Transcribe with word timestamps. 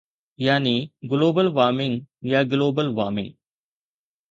يعني 0.45 0.73
global 1.11 1.47
warming 1.57 1.95
يا 2.31 2.41
global 2.51 2.87
warming 2.97 3.31